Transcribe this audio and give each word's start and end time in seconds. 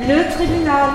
Le 0.00 0.32
tribunal. 0.32 0.90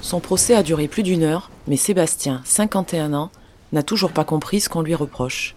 Son 0.00 0.20
procès 0.20 0.54
a 0.54 0.62
duré 0.62 0.88
plus 0.88 1.02
d'une 1.02 1.22
heure, 1.22 1.50
mais 1.66 1.76
Sébastien, 1.76 2.42
51 2.44 3.14
ans, 3.14 3.30
n'a 3.72 3.82
toujours 3.82 4.12
pas 4.12 4.24
compris 4.24 4.60
ce 4.60 4.68
qu'on 4.68 4.82
lui 4.82 4.94
reproche. 4.94 5.54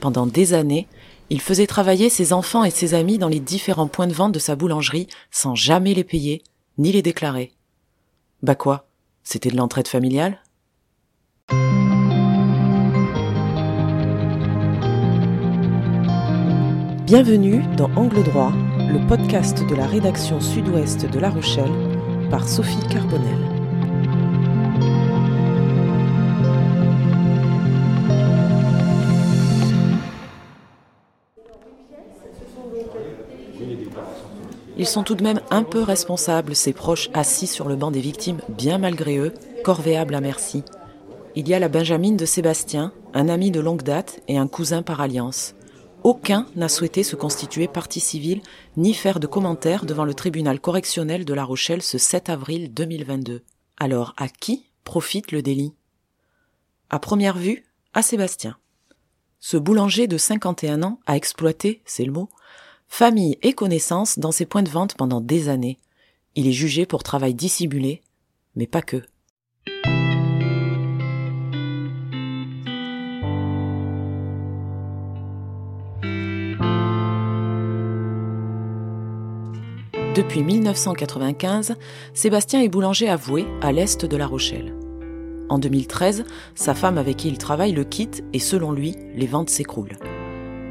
Pendant 0.00 0.26
des 0.26 0.52
années, 0.54 0.88
il 1.30 1.40
faisait 1.40 1.66
travailler 1.66 2.08
ses 2.08 2.32
enfants 2.32 2.64
et 2.64 2.70
ses 2.70 2.94
amis 2.94 3.18
dans 3.18 3.28
les 3.28 3.40
différents 3.40 3.88
points 3.88 4.06
de 4.06 4.12
vente 4.12 4.32
de 4.32 4.38
sa 4.38 4.56
boulangerie 4.56 5.08
sans 5.30 5.54
jamais 5.54 5.94
les 5.94 6.04
payer, 6.04 6.42
ni 6.78 6.92
les 6.92 7.02
déclarer. 7.02 7.52
Bah 8.42 8.54
quoi 8.54 8.88
C'était 9.22 9.50
de 9.50 9.56
l'entraide 9.56 9.88
familiale? 9.88 10.40
Bienvenue 17.06 17.62
dans 17.76 17.88
Angle 17.94 18.24
droit, 18.24 18.52
le 18.88 19.04
podcast 19.08 19.66
de 19.68 19.74
la 19.74 19.86
rédaction 19.86 20.40
sud-ouest 20.40 21.10
de 21.10 21.18
La 21.18 21.30
Rochelle 21.30 21.72
par 22.30 22.48
Sophie 22.48 22.78
Carbonel. 22.88 23.38
Ils 34.78 34.86
sont 34.86 35.02
tout 35.02 35.14
de 35.14 35.24
même 35.24 35.40
un 35.50 35.64
peu 35.64 35.82
responsables, 35.82 36.54
ces 36.54 36.72
proches 36.72 37.10
assis 37.12 37.48
sur 37.48 37.68
le 37.68 37.74
banc 37.74 37.90
des 37.90 38.00
victimes, 38.00 38.40
bien 38.48 38.78
malgré 38.78 39.16
eux, 39.16 39.34
corvéables 39.64 40.14
à 40.14 40.20
merci. 40.20 40.62
Il 41.34 41.48
y 41.48 41.54
a 41.54 41.58
la 41.58 41.68
Benjamine 41.68 42.16
de 42.16 42.24
Sébastien, 42.24 42.92
un 43.14 43.28
ami 43.28 43.50
de 43.50 43.60
longue 43.60 43.82
date 43.82 44.20
et 44.28 44.38
un 44.38 44.46
cousin 44.46 44.82
par 44.82 45.00
alliance. 45.00 45.55
Aucun 46.06 46.46
n'a 46.54 46.68
souhaité 46.68 47.02
se 47.02 47.16
constituer 47.16 47.66
partie 47.66 47.98
civile 47.98 48.40
ni 48.76 48.94
faire 48.94 49.18
de 49.18 49.26
commentaires 49.26 49.84
devant 49.84 50.04
le 50.04 50.14
tribunal 50.14 50.60
correctionnel 50.60 51.24
de 51.24 51.34
La 51.34 51.42
Rochelle 51.42 51.82
ce 51.82 51.98
7 51.98 52.28
avril 52.28 52.72
2022. 52.72 53.42
Alors, 53.76 54.14
à 54.16 54.28
qui 54.28 54.66
profite 54.84 55.32
le 55.32 55.42
délit? 55.42 55.72
À 56.90 57.00
première 57.00 57.36
vue, 57.36 57.64
à 57.92 58.02
Sébastien. 58.02 58.56
Ce 59.40 59.56
boulanger 59.56 60.06
de 60.06 60.16
51 60.16 60.84
ans 60.84 61.00
a 61.06 61.16
exploité, 61.16 61.82
c'est 61.84 62.04
le 62.04 62.12
mot, 62.12 62.28
famille 62.86 63.36
et 63.42 63.52
connaissances 63.52 64.20
dans 64.20 64.30
ses 64.30 64.46
points 64.46 64.62
de 64.62 64.70
vente 64.70 64.94
pendant 64.94 65.20
des 65.20 65.48
années. 65.48 65.80
Il 66.36 66.46
est 66.46 66.52
jugé 66.52 66.86
pour 66.86 67.02
travail 67.02 67.34
dissimulé, 67.34 68.00
mais 68.54 68.68
pas 68.68 68.80
que. 68.80 69.02
Depuis 80.16 80.42
1995, 80.42 81.74
Sébastien 82.14 82.62
est 82.62 82.70
boulanger 82.70 83.06
avoué 83.06 83.46
à 83.60 83.70
l'est 83.70 84.06
de 84.06 84.16
La 84.16 84.26
Rochelle. 84.26 84.74
En 85.50 85.58
2013, 85.58 86.24
sa 86.54 86.74
femme 86.74 86.96
avec 86.96 87.18
qui 87.18 87.28
il 87.28 87.36
travaille 87.36 87.72
le 87.72 87.84
quitte 87.84 88.24
et 88.32 88.38
selon 88.38 88.72
lui, 88.72 88.96
les 89.14 89.26
ventes 89.26 89.50
s'écroulent. 89.50 89.98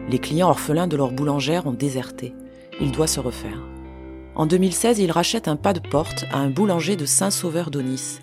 Les 0.10 0.18
clients 0.18 0.50
orphelins 0.50 0.88
de 0.88 0.98
leur 0.98 1.12
boulangère 1.12 1.68
ont 1.68 1.74
déserté. 1.74 2.34
Il 2.82 2.92
doit 2.92 3.06
se 3.06 3.20
refaire. 3.20 3.62
En 4.34 4.48
2016, 4.48 4.98
il 4.98 5.12
rachète 5.12 5.48
un 5.48 5.58
pas 5.58 5.74
de 5.74 5.80
porte 5.80 6.26
à 6.32 6.40
un 6.40 6.50
boulanger 6.50 6.96
de 6.96 7.06
Saint-Sauveur 7.06 7.70
d'Onis. 7.70 8.22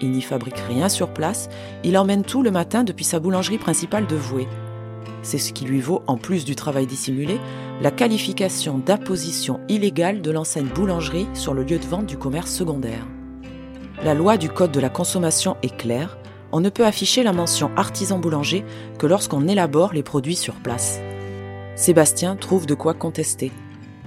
Il 0.00 0.12
n'y 0.12 0.22
fabrique 0.22 0.58
rien 0.68 0.88
sur 0.88 1.12
place, 1.12 1.48
il 1.82 1.98
emmène 1.98 2.22
tout 2.22 2.44
le 2.44 2.52
matin 2.52 2.84
depuis 2.84 3.04
sa 3.04 3.18
boulangerie 3.18 3.58
principale 3.58 4.06
de 4.06 4.14
Voué, 4.14 4.46
c'est 5.22 5.38
ce 5.38 5.52
qui 5.52 5.64
lui 5.64 5.80
vaut, 5.80 6.02
en 6.06 6.16
plus 6.16 6.44
du 6.44 6.54
travail 6.54 6.86
dissimulé, 6.86 7.38
la 7.80 7.90
qualification 7.90 8.78
d'apposition 8.78 9.60
illégale 9.68 10.22
de 10.22 10.30
l'enseigne 10.30 10.66
boulangerie 10.66 11.26
sur 11.34 11.54
le 11.54 11.64
lieu 11.64 11.78
de 11.78 11.86
vente 11.86 12.06
du 12.06 12.16
commerce 12.16 12.50
secondaire. 12.50 13.06
La 14.02 14.14
loi 14.14 14.36
du 14.36 14.48
Code 14.48 14.72
de 14.72 14.80
la 14.80 14.90
consommation 14.90 15.56
est 15.62 15.76
claire, 15.76 16.18
on 16.52 16.60
ne 16.60 16.68
peut 16.68 16.86
afficher 16.86 17.22
la 17.22 17.32
mention 17.32 17.70
artisan 17.76 18.18
boulanger 18.18 18.64
que 18.98 19.06
lorsqu'on 19.06 19.48
élabore 19.48 19.92
les 19.92 20.02
produits 20.02 20.36
sur 20.36 20.54
place. 20.54 21.00
Sébastien 21.74 22.36
trouve 22.36 22.66
de 22.66 22.74
quoi 22.74 22.94
contester. 22.94 23.50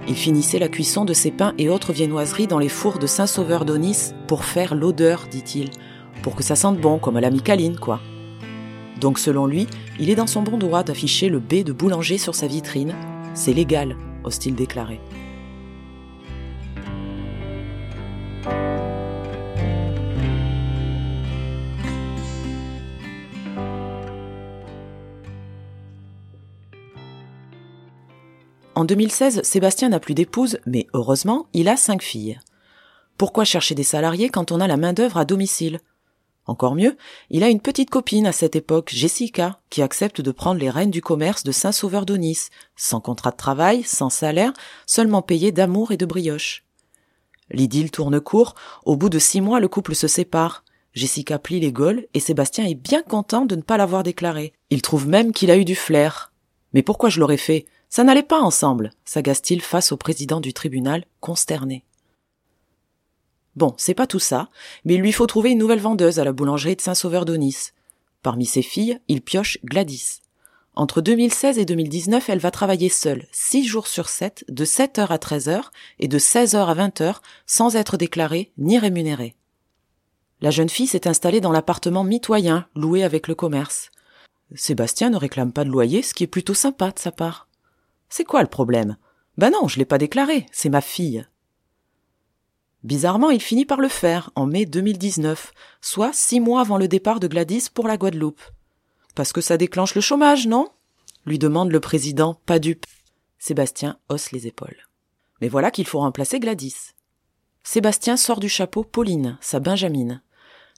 Il 0.06 0.14
finissait 0.14 0.58
la 0.58 0.68
cuisson 0.68 1.04
de 1.04 1.12
ses 1.12 1.30
pains 1.30 1.52
et 1.58 1.68
autres 1.68 1.92
viennoiseries 1.92 2.46
dans 2.46 2.58
les 2.58 2.70
fours 2.70 2.98
de 2.98 3.06
Saint-Sauveur 3.06 3.66
d'Onis 3.66 4.12
pour 4.26 4.44
faire 4.44 4.74
l'odeur, 4.74 5.26
dit-il, 5.30 5.70
pour 6.22 6.36
que 6.36 6.42
ça 6.42 6.56
sente 6.56 6.80
bon, 6.80 6.98
comme 6.98 7.18
à 7.18 7.20
la 7.20 7.30
micaline, 7.30 7.78
quoi. 7.78 8.00
Donc 9.00 9.18
selon 9.18 9.46
lui, 9.46 9.66
il 9.98 10.10
est 10.10 10.16
dans 10.16 10.26
son 10.26 10.42
bon 10.42 10.58
droit 10.58 10.82
d'afficher 10.82 11.28
le 11.28 11.38
B 11.38 11.62
de 11.64 11.72
boulanger 11.72 12.18
sur 12.18 12.34
sa 12.34 12.46
vitrine. 12.46 12.94
C'est 13.34 13.52
légal, 13.52 13.96
ose-t-il 14.24 14.54
déclaré. 14.54 15.00
En 28.74 28.84
2016, 28.84 29.42
Sébastien 29.42 29.88
n'a 29.88 29.98
plus 29.98 30.14
d'épouse, 30.14 30.60
mais 30.64 30.86
heureusement, 30.94 31.48
il 31.52 31.68
a 31.68 31.76
cinq 31.76 32.00
filles. 32.00 32.38
Pourquoi 33.16 33.44
chercher 33.44 33.74
des 33.74 33.82
salariés 33.82 34.28
quand 34.28 34.52
on 34.52 34.60
a 34.60 34.68
la 34.68 34.76
main-d'œuvre 34.76 35.16
à 35.16 35.24
domicile? 35.24 35.80
Encore 36.48 36.74
mieux, 36.74 36.96
il 37.30 37.44
a 37.44 37.48
une 37.48 37.60
petite 37.60 37.90
copine 37.90 38.26
à 38.26 38.32
cette 38.32 38.56
époque, 38.56 38.90
Jessica, 38.92 39.60
qui 39.70 39.82
accepte 39.82 40.20
de 40.20 40.30
prendre 40.32 40.58
les 40.58 40.70
rênes 40.70 40.90
du 40.90 41.02
commerce 41.02 41.44
de 41.44 41.52
Saint-Sauveur 41.52 42.06
d'Onis, 42.06 42.48
sans 42.74 43.00
contrat 43.00 43.30
de 43.30 43.36
travail, 43.36 43.82
sans 43.84 44.10
salaire, 44.10 44.52
seulement 44.86 45.22
payé 45.22 45.52
d'amour 45.52 45.92
et 45.92 45.96
de 45.98 46.06
brioche. 46.06 46.64
L'idylle 47.50 47.90
tourne 47.90 48.20
court, 48.20 48.54
au 48.84 48.96
bout 48.96 49.10
de 49.10 49.18
six 49.18 49.40
mois 49.40 49.60
le 49.60 49.68
couple 49.68 49.94
se 49.94 50.08
sépare. 50.08 50.64
Jessica 50.94 51.38
plie 51.38 51.60
les 51.60 51.72
gaules 51.72 52.06
et 52.14 52.20
Sébastien 52.20 52.64
est 52.66 52.74
bien 52.74 53.02
content 53.02 53.44
de 53.44 53.54
ne 53.54 53.62
pas 53.62 53.76
l'avoir 53.76 54.02
déclaré. 54.02 54.52
Il 54.70 54.82
trouve 54.82 55.06
même 55.06 55.32
qu'il 55.32 55.50
a 55.50 55.56
eu 55.56 55.64
du 55.64 55.74
flair. 55.74 56.32
Mais 56.72 56.82
pourquoi 56.82 57.08
je 57.08 57.20
l'aurais 57.20 57.36
fait? 57.36 57.66
Ça 57.90 58.04
n'allait 58.04 58.22
pas 58.22 58.40
ensemble, 58.40 58.92
s'agace-t-il 59.04 59.62
face 59.62 59.92
au 59.92 59.96
président 59.96 60.40
du 60.40 60.52
tribunal, 60.52 61.04
consterné. 61.20 61.84
Bon, 63.56 63.74
c'est 63.76 63.94
pas 63.94 64.06
tout 64.06 64.18
ça, 64.18 64.48
mais 64.84 64.94
il 64.94 65.00
lui 65.00 65.12
faut 65.12 65.26
trouver 65.26 65.50
une 65.50 65.58
nouvelle 65.58 65.80
vendeuse 65.80 66.18
à 66.18 66.24
la 66.24 66.32
boulangerie 66.32 66.76
de 66.76 66.80
Saint-Sauveur 66.80 67.24
d'Onis. 67.24 67.72
Parmi 68.22 68.46
ses 68.46 68.62
filles, 68.62 69.00
il 69.08 69.22
pioche 69.22 69.58
Gladys. 69.64 70.20
Entre 70.74 71.00
2016 71.00 71.58
et 71.58 71.64
2019, 71.64 72.28
elle 72.28 72.38
va 72.38 72.52
travailler 72.52 72.88
seule, 72.88 73.26
6 73.32 73.64
jours 73.64 73.88
sur 73.88 74.08
7, 74.08 74.44
de 74.48 74.64
7h 74.64 75.08
à 75.08 75.16
13h 75.16 75.62
et 75.98 76.06
de 76.06 76.18
16h 76.20 76.56
à 76.56 76.74
20h, 76.74 77.16
sans 77.46 77.74
être 77.74 77.96
déclarée 77.96 78.52
ni 78.58 78.78
rémunérée. 78.78 79.34
La 80.40 80.50
jeune 80.50 80.68
fille 80.68 80.86
s'est 80.86 81.08
installée 81.08 81.40
dans 81.40 81.50
l'appartement 81.50 82.04
mitoyen, 82.04 82.68
loué 82.76 83.02
avec 83.02 83.26
le 83.26 83.34
commerce. 83.34 83.90
Sébastien 84.54 85.10
ne 85.10 85.16
réclame 85.16 85.52
pas 85.52 85.64
de 85.64 85.70
loyer, 85.70 86.00
ce 86.02 86.14
qui 86.14 86.22
est 86.22 86.28
plutôt 86.28 86.54
sympa 86.54 86.92
de 86.92 86.98
sa 87.00 87.10
part. 87.10 87.48
C'est 88.08 88.24
quoi 88.24 88.42
le 88.42 88.48
problème? 88.48 88.96
Ben 89.36 89.50
non, 89.50 89.66
je 89.66 89.78
l'ai 89.78 89.84
pas 89.84 89.98
déclaré, 89.98 90.46
c'est 90.52 90.68
ma 90.68 90.80
fille. 90.80 91.26
Bizarrement, 92.84 93.30
il 93.30 93.40
finit 93.40 93.64
par 93.64 93.80
le 93.80 93.88
faire 93.88 94.30
en 94.36 94.46
mai 94.46 94.64
2019, 94.64 95.52
soit 95.80 96.12
six 96.12 96.40
mois 96.40 96.60
avant 96.60 96.78
le 96.78 96.88
départ 96.88 97.20
de 97.20 97.26
Gladys 97.26 97.68
pour 97.72 97.88
la 97.88 97.96
Guadeloupe. 97.96 98.40
Parce 99.14 99.32
que 99.32 99.40
ça 99.40 99.56
déclenche 99.56 99.94
le 99.94 100.00
chômage, 100.00 100.46
non? 100.46 100.68
Lui 101.26 101.38
demande 101.38 101.72
le 101.72 101.80
président, 101.80 102.40
pas 102.46 102.58
dupe. 102.58 102.86
Sébastien 103.38 103.98
hausse 104.08 104.30
les 104.32 104.46
épaules. 104.46 104.88
Mais 105.40 105.48
voilà 105.48 105.70
qu'il 105.70 105.86
faut 105.86 105.98
remplacer 105.98 106.40
Gladys. 106.40 106.92
Sébastien 107.64 108.16
sort 108.16 108.40
du 108.40 108.48
chapeau 108.48 108.84
Pauline, 108.84 109.38
sa 109.40 109.60
Benjamine. 109.60 110.22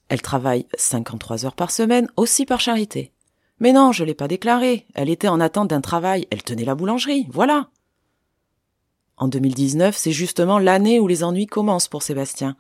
Elle 0.09 0.23
travaille 0.23 0.67
53 0.77 1.47
heures 1.47 1.55
par 1.55 1.71
semaine, 1.71 2.09
aussi 2.17 2.47
par 2.47 2.61
charité. 2.61 3.13
Mais 3.61 3.73
non, 3.73 3.93
je 3.93 4.05
l'ai 4.05 4.15
pas 4.15 4.27
déclarée. 4.27 4.87
Elle 4.95 5.11
était 5.11 5.29
en 5.29 5.39
attente 5.39 5.69
d'un 5.69 5.83
travail. 5.83 6.27
Elle 6.31 6.43
tenait 6.43 6.65
la 6.65 6.75
boulangerie. 6.75 7.27
Voilà. 7.31 7.69
En 9.21 9.29
2019, 9.29 9.95
c'est 9.99 10.13
justement 10.13 10.59
l'année 10.59 10.99
où 10.99 11.07
les 11.07 11.23
ennuis 11.23 11.47
commencent 11.47 11.89
pour 11.89 12.03
Sébastien. 12.03 12.57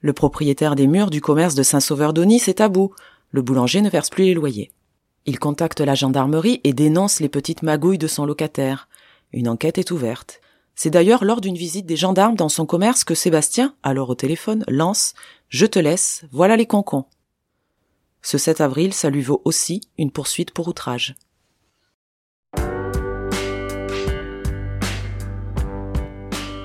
Le 0.00 0.12
propriétaire 0.12 0.74
des 0.74 0.88
murs 0.88 1.08
du 1.08 1.20
commerce 1.20 1.54
de 1.54 1.62
Saint-Sauveur 1.62 2.12
d'Onis 2.12 2.42
est 2.48 2.60
à 2.60 2.68
bout. 2.68 2.92
Le 3.30 3.42
boulanger 3.42 3.80
ne 3.80 3.88
verse 3.88 4.10
plus 4.10 4.24
les 4.24 4.34
loyers. 4.34 4.72
Il 5.24 5.38
contacte 5.38 5.80
la 5.80 5.94
gendarmerie 5.94 6.60
et 6.64 6.72
dénonce 6.72 7.20
les 7.20 7.28
petites 7.28 7.62
magouilles 7.62 7.96
de 7.96 8.08
son 8.08 8.26
locataire. 8.26 8.88
Une 9.32 9.48
enquête 9.48 9.78
est 9.78 9.92
ouverte. 9.92 10.40
C'est 10.74 10.90
d'ailleurs 10.90 11.24
lors 11.24 11.40
d'une 11.40 11.56
visite 11.56 11.86
des 11.86 11.96
gendarmes 11.96 12.34
dans 12.34 12.48
son 12.48 12.66
commerce 12.66 13.04
que 13.04 13.14
Sébastien, 13.14 13.76
alors 13.84 14.10
au 14.10 14.16
téléphone, 14.16 14.64
lance 14.66 15.14
Je 15.48 15.64
te 15.64 15.78
laisse, 15.78 16.24
voilà 16.32 16.56
les 16.56 16.66
concons. 16.66 17.04
Ce 18.20 18.36
7 18.36 18.60
avril, 18.60 18.92
ça 18.92 19.10
lui 19.10 19.22
vaut 19.22 19.42
aussi 19.44 19.82
une 19.96 20.10
poursuite 20.10 20.50
pour 20.50 20.66
outrage. 20.66 21.14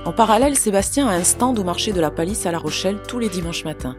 En 0.10 0.12
parallèle, 0.12 0.58
Sébastien 0.58 1.08
a 1.08 1.12
un 1.12 1.24
stand 1.24 1.60
au 1.60 1.64
marché 1.64 1.92
de 1.92 2.02
la 2.02 2.10
Palisse 2.10 2.48
à 2.48 2.52
La 2.52 2.58
Rochelle 2.58 2.98
tous 3.08 3.20
les 3.20 3.30
dimanches 3.30 3.64
matins. 3.64 3.96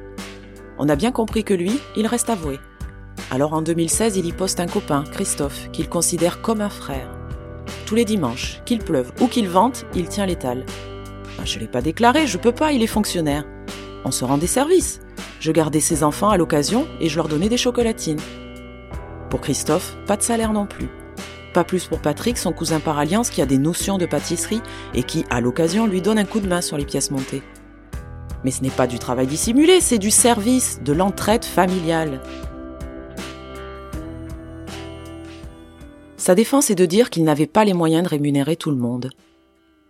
On 0.76 0.88
a 0.88 0.96
bien 0.96 1.12
compris 1.12 1.44
que 1.44 1.54
lui, 1.54 1.78
il 1.94 2.08
reste 2.08 2.30
avoué. 2.30 2.58
Alors 3.30 3.52
en 3.52 3.62
2016, 3.62 4.16
il 4.16 4.26
y 4.26 4.32
poste 4.32 4.58
un 4.58 4.66
copain, 4.66 5.04
Christophe, 5.12 5.70
qu'il 5.70 5.88
considère 5.88 6.42
comme 6.42 6.62
un 6.62 6.68
frère. 6.68 7.08
Tous 7.86 7.94
les 7.94 8.04
dimanches, 8.04 8.60
qu'il 8.64 8.80
pleuve 8.80 9.12
ou 9.20 9.28
qu'il 9.28 9.48
vente, 9.48 9.86
il 9.94 10.08
tient 10.08 10.26
l'étal. 10.26 10.66
Ah, 11.38 11.44
je 11.44 11.60
l'ai 11.60 11.68
pas 11.68 11.80
déclaré, 11.80 12.26
je 12.26 12.38
peux 12.38 12.50
pas, 12.50 12.72
il 12.72 12.82
est 12.82 12.88
fonctionnaire. 12.88 13.44
On 14.04 14.10
se 14.10 14.24
rendait 14.24 14.48
service. 14.48 15.02
Je 15.38 15.52
gardais 15.52 15.78
ses 15.78 16.02
enfants 16.02 16.30
à 16.30 16.36
l'occasion 16.36 16.88
et 16.98 17.08
je 17.08 17.14
leur 17.14 17.28
donnais 17.28 17.48
des 17.48 17.56
chocolatines. 17.56 18.18
Pour 19.28 19.40
Christophe, 19.40 19.96
pas 20.08 20.16
de 20.16 20.22
salaire 20.22 20.52
non 20.52 20.66
plus. 20.66 20.88
Pas 21.52 21.64
plus 21.64 21.86
pour 21.86 22.00
Patrick, 22.00 22.38
son 22.38 22.52
cousin 22.52 22.78
par 22.78 22.98
alliance 22.98 23.30
qui 23.30 23.42
a 23.42 23.46
des 23.46 23.58
notions 23.58 23.98
de 23.98 24.06
pâtisserie 24.06 24.62
et 24.94 25.02
qui, 25.02 25.24
à 25.30 25.40
l'occasion, 25.40 25.86
lui 25.86 26.00
donne 26.00 26.18
un 26.18 26.24
coup 26.24 26.40
de 26.40 26.48
main 26.48 26.60
sur 26.60 26.76
les 26.76 26.84
pièces 26.84 27.10
montées. 27.10 27.42
Mais 28.44 28.52
ce 28.52 28.62
n'est 28.62 28.70
pas 28.70 28.86
du 28.86 28.98
travail 28.98 29.26
dissimulé, 29.26 29.80
c'est 29.80 29.98
du 29.98 30.10
service, 30.10 30.80
de 30.82 30.92
l'entraide 30.92 31.44
familiale. 31.44 32.20
Sa 36.16 36.34
défense 36.34 36.70
est 36.70 36.76
de 36.76 36.86
dire 36.86 37.10
qu'il 37.10 37.24
n'avait 37.24 37.46
pas 37.46 37.64
les 37.64 37.72
moyens 37.72 38.04
de 38.04 38.08
rémunérer 38.08 38.54
tout 38.54 38.70
le 38.70 38.76
monde. 38.76 39.10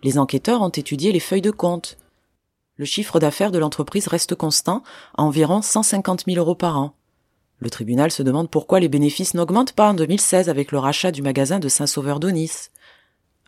Les 0.02 0.18
enquêteurs 0.18 0.62
ont 0.62 0.70
étudié 0.70 1.12
les 1.12 1.20
feuilles 1.20 1.42
de 1.42 1.50
compte. 1.50 1.98
Le 2.76 2.86
chiffre 2.86 3.20
d'affaires 3.20 3.50
de 3.50 3.58
l'entreprise 3.58 4.06
reste 4.06 4.34
constant, 4.34 4.82
à 5.18 5.24
environ 5.24 5.60
150 5.60 6.24
000 6.26 6.38
euros 6.38 6.54
par 6.54 6.78
an. 6.78 6.94
Le 7.60 7.68
tribunal 7.68 8.10
se 8.10 8.22
demande 8.22 8.50
pourquoi 8.50 8.80
les 8.80 8.88
bénéfices 8.88 9.34
n'augmentent 9.34 9.74
pas 9.74 9.90
en 9.90 9.94
2016 9.94 10.48
avec 10.48 10.72
le 10.72 10.78
rachat 10.78 11.12
du 11.12 11.20
magasin 11.20 11.58
de 11.58 11.68
Saint-Sauveur-d'Onis. 11.68 12.70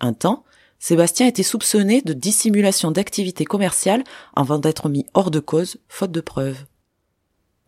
Un 0.01 0.13
temps, 0.13 0.45
Sébastien 0.79 1.27
était 1.27 1.43
soupçonné 1.43 2.03
de 2.03 2.13
dissimulation 2.13 2.91
d'activités 2.91 3.47
commerciales 3.47 4.05
avant 4.37 4.59
d'être 4.59 4.91
mis 4.91 5.07
hors 5.15 5.31
de 5.31 5.41
cause, 5.41 5.79
faute 5.89 6.13
de 6.13 6.21
preuves. 6.21 6.67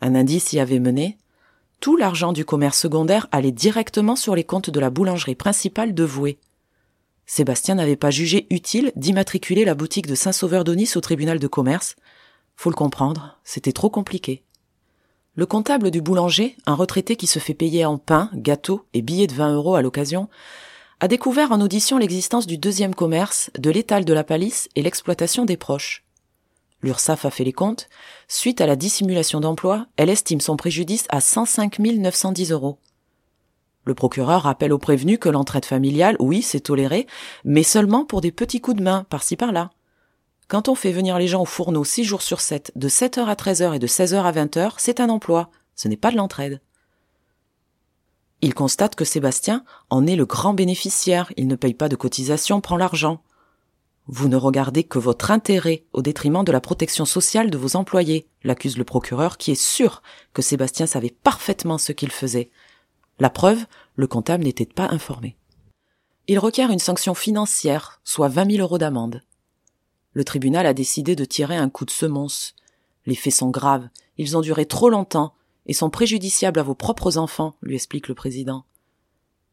Un 0.03 0.15
indice 0.15 0.53
y 0.53 0.61
avait 0.61 0.81
mené. 0.81 1.17
Tout 1.81 1.97
l'argent 1.97 2.33
du 2.33 2.45
commerce 2.45 2.79
secondaire 2.79 3.27
allait 3.33 3.53
directement 3.53 4.17
sur 4.17 4.35
les 4.35 4.45
comptes 4.45 4.69
de 4.69 4.81
la 4.81 4.91
boulangerie 4.91 5.37
principale 5.37 5.95
de 5.95 6.05
Voué. 6.05 6.39
Sébastien 7.25 7.77
n'avait 7.77 7.97
pas 7.97 8.11
jugé 8.11 8.47
utile 8.51 8.93
d'immatriculer 8.97 9.65
la 9.65 9.75
boutique 9.75 10.07
de 10.07 10.15
Saint-Sauveur-d'Onis 10.15 10.93
au 10.97 11.01
tribunal 11.01 11.39
de 11.39 11.47
commerce. 11.47 11.97
Faut 12.57 12.69
le 12.69 12.77
comprendre, 12.77 13.39
c'était 13.45 13.73
trop 13.73 13.89
compliqué. 13.89 14.43
Le 15.37 15.47
comptable 15.47 15.91
du 15.91 16.01
boulanger, 16.01 16.57
un 16.65 16.75
retraité 16.75 17.17
qui 17.17 17.27
se 17.27 17.41
fait 17.41 17.55
payer 17.55 17.85
en 17.85 17.99
pain, 17.99 18.31
gâteaux 18.35 18.87
et 18.95 19.03
billets 19.03 19.27
de 19.27 19.35
20 19.35 19.55
euros 19.55 19.75
à 19.75 19.83
l'occasion, 19.83 20.29
a 21.01 21.09
découvert 21.09 21.51
en 21.51 21.61
audition 21.61 21.99
l'existence 21.99 22.47
du 22.47 22.57
deuxième 22.57 22.95
commerce, 22.95 23.51
de 23.59 23.71
l'étal 23.71 24.05
de 24.05 24.13
la 24.13 24.23
palisse 24.23 24.69
et 24.77 24.83
l'exploitation 24.83 25.45
des 25.45 25.57
proches. 25.57 26.05
L'URSSAF 26.83 27.25
a 27.25 27.31
fait 27.31 27.43
les 27.43 27.53
comptes. 27.53 27.89
Suite 28.29 28.61
à 28.61 28.67
la 28.67 28.77
dissimulation 28.77 29.41
d'emploi, 29.41 29.87
elle 29.97 30.11
estime 30.11 30.41
son 30.41 30.57
préjudice 30.57 31.07
à 31.09 31.21
105 31.21 31.81
910 31.81 32.53
euros. 32.53 32.79
Le 33.85 33.95
procureur 33.95 34.43
rappelle 34.43 34.73
au 34.73 34.79
prévenu 34.79 35.19
que 35.19 35.29
l'entraide 35.29 35.65
familiale, 35.65 36.17
oui, 36.21 36.43
c'est 36.43 36.61
toléré, 36.61 37.09
mais 37.45 37.65
seulement 37.65 38.05
pour 38.05 38.21
des 38.21 38.33
petits 38.33 38.61
coups 38.61 38.77
de 38.77 38.83
main, 38.83 39.05
par-ci 39.11 39.37
par-là. 39.37 39.73
Quand 40.55 40.69
on 40.69 40.77
fait 40.77 40.93
venir 40.93 41.19
les 41.19 41.27
gens 41.27 41.43
au 41.43 41.47
fourneau 41.47 41.83
6 41.83 42.05
jours 42.05 42.23
sur 42.23 42.41
7, 42.41 42.71
de 42.77 42.89
7h 42.89 43.25
à 43.25 43.35
13h 43.35 43.75
et 43.75 43.81
de 43.81 43.89
16h 43.89 44.23
à 44.23 44.31
20h, 44.31 44.75
c'est 44.77 45.01
un 45.01 45.09
emploi, 45.09 45.51
ce 45.75 45.89
n'est 45.89 45.97
pas 45.97 46.13
de 46.13 46.17
l'entraide. 46.17 46.61
Il 48.41 48.55
constate 48.55 48.95
que 48.95 49.05
Sébastien 49.05 49.65
en 49.91 50.07
est 50.07 50.15
le 50.15 50.27
grand 50.27 50.55
bénéficiaire, 50.55 51.33
il 51.37 51.49
ne 51.49 51.57
paye 51.57 51.75
pas 51.75 51.89
de 51.89 51.97
cotisation, 51.97 52.61
prend 52.61 52.77
l'argent. 52.77 53.21
Vous 54.07 54.29
ne 54.29 54.37
regardez 54.37 54.85
que 54.85 55.01
votre 55.01 55.33
intérêt 55.33 55.87
au 55.93 56.03
détriment 56.03 56.45
de 56.45 56.53
la 56.53 56.61
protection 56.61 57.05
sociale 57.05 57.51
de 57.51 57.59
vos 57.59 57.75
employés, 57.75 58.29
l'accuse 58.45 58.79
le 58.79 58.85
procureur 58.85 59.39
qui 59.39 59.51
est 59.51 59.61
sûr 59.61 60.03
que 60.35 60.41
Sébastien 60.41 60.87
savait 60.87 61.17
parfaitement 61.25 61.79
ce 61.79 61.91
qu'il 61.91 62.13
faisait. 62.13 62.53
La 63.19 63.29
preuve, 63.29 63.67
le 63.97 64.07
comptable 64.07 64.45
n'était 64.45 64.67
pas 64.67 64.87
informé. 64.89 65.37
Il 66.29 66.39
requiert 66.39 66.71
une 66.71 66.79
sanction 66.79 67.15
financière, 67.15 68.01
soit 68.05 68.29
20 68.29 68.53
000 68.53 68.63
euros 68.63 68.79
d'amende 68.79 69.21
le 70.15 70.25
tribunal 70.25 70.67
a 70.67 70.75
décidé 70.75 71.15
de 71.17 71.25
tirer 71.25 71.57
un 71.57 71.69
coup 71.69 71.85
de 71.85 71.91
semonce. 71.91 72.55
Les 73.05 73.15
faits 73.15 73.35
sont 73.35 73.51
graves, 73.51 73.89
ils 74.17 74.37
ont 74.37 74.41
duré 74.41 74.65
trop 74.65 74.89
longtemps 74.89 75.35
et 75.67 75.73
sont 75.73 75.91
préjudiciables 75.91 76.61
à 76.61 76.63
vos 76.63 76.75
propres 76.75 77.19
enfants, 77.19 77.57
lui 77.63 77.75
explique 77.75 78.09
le 78.09 78.15
président. 78.15 78.65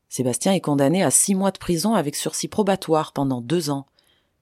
Sébastien 0.08 0.54
est 0.54 0.62
condamné 0.62 1.04
à 1.04 1.12
six 1.12 1.36
mois 1.36 1.52
de 1.52 1.58
prison 1.58 1.96
avec 1.96 2.16
sursis 2.16 2.48
probatoire 2.48 3.14
pendant 3.14 3.42
deux 3.42 3.70
ans. 3.70 3.88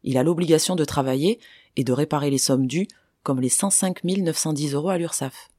Il 0.04 0.18
a 0.18 0.24
l'obligation 0.24 0.76
de 0.76 0.86
travailler 0.86 1.40
et 1.76 1.84
de 1.84 1.94
réparer 1.94 2.30
les 2.30 2.38
sommes 2.38 2.68
dues, 2.68 2.88
comme 3.24 3.40
les 3.40 3.50
105 3.50 4.04
910 4.04 4.74
euros 4.74 4.90
à 4.90 4.98
l'URSSAF. 4.98 5.50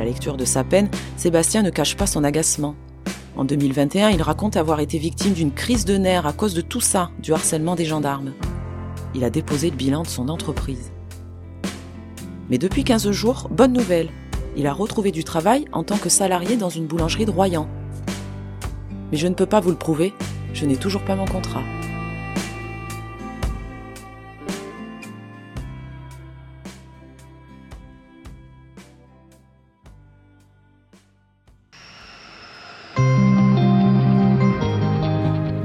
La 0.00 0.06
lecture 0.06 0.38
de 0.38 0.46
sa 0.46 0.64
peine, 0.64 0.88
Sébastien 1.18 1.60
ne 1.60 1.68
cache 1.68 1.94
pas 1.94 2.06
son 2.06 2.24
agacement. 2.24 2.74
En 3.36 3.44
2021, 3.44 4.08
il 4.08 4.22
raconte 4.22 4.56
avoir 4.56 4.80
été 4.80 4.96
victime 4.96 5.34
d'une 5.34 5.52
crise 5.52 5.84
de 5.84 5.98
nerfs 5.98 6.26
à 6.26 6.32
cause 6.32 6.54
de 6.54 6.62
tout 6.62 6.80
ça, 6.80 7.10
du 7.18 7.34
harcèlement 7.34 7.74
des 7.74 7.84
gendarmes. 7.84 8.32
Il 9.14 9.24
a 9.24 9.30
déposé 9.30 9.68
le 9.68 9.76
bilan 9.76 10.02
de 10.02 10.08
son 10.08 10.30
entreprise. 10.30 10.90
Mais 12.48 12.56
depuis 12.56 12.82
15 12.82 13.10
jours, 13.10 13.48
bonne 13.50 13.74
nouvelle, 13.74 14.08
il 14.56 14.66
a 14.66 14.72
retrouvé 14.72 15.12
du 15.12 15.22
travail 15.22 15.66
en 15.70 15.84
tant 15.84 15.98
que 15.98 16.08
salarié 16.08 16.56
dans 16.56 16.70
une 16.70 16.86
boulangerie 16.86 17.26
de 17.26 17.30
Royan. 17.30 17.68
Mais 19.12 19.18
je 19.18 19.26
ne 19.26 19.34
peux 19.34 19.44
pas 19.44 19.60
vous 19.60 19.70
le 19.70 19.76
prouver, 19.76 20.14
je 20.54 20.64
n'ai 20.64 20.76
toujours 20.76 21.04
pas 21.04 21.14
mon 21.14 21.26
contrat. 21.26 21.62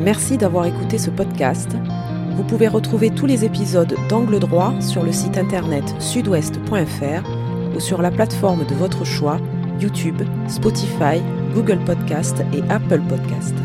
Merci 0.05 0.37
d'avoir 0.37 0.67
écouté 0.67 0.99
ce 0.99 1.09
podcast. 1.09 1.75
Vous 2.35 2.43
pouvez 2.43 2.67
retrouver 2.67 3.09
tous 3.09 3.25
les 3.25 3.43
épisodes 3.43 3.95
d'Angle 4.07 4.37
droit 4.37 4.79
sur 4.79 5.01
le 5.03 5.11
site 5.11 5.35
internet 5.35 5.83
sudouest.fr 5.99 7.27
ou 7.75 7.79
sur 7.79 8.03
la 8.03 8.11
plateforme 8.11 8.67
de 8.67 8.75
votre 8.75 9.03
choix, 9.03 9.39
YouTube, 9.79 10.21
Spotify, 10.47 11.23
Google 11.55 11.79
Podcast 11.85 12.43
et 12.53 12.61
Apple 12.69 13.01
Podcast. 13.09 13.55